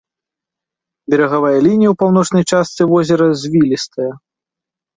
[1.13, 4.11] Берагавая лінія ў паўночнай частцы возера звілістая.